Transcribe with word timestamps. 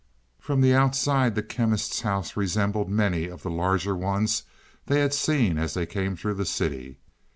From 0.39 0.61
the 0.61 0.73
outside, 0.73 1.35
the 1.35 1.43
Chemist's 1.43 2.01
house 2.01 2.35
resembled 2.35 2.89
many 2.89 3.25
of 3.27 3.43
the 3.43 3.51
larger 3.51 3.95
ones 3.95 4.41
they 4.87 4.99
had 4.99 5.13
seen 5.13 5.59
as 5.59 5.75
they 5.75 5.85
came 5.85 6.15
through 6.15 6.33
the 6.33 6.43
city. 6.43 6.97